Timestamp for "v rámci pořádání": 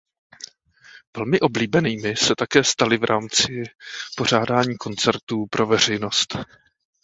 2.97-4.77